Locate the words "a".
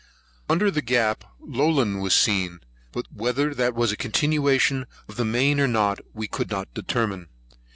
3.91-3.95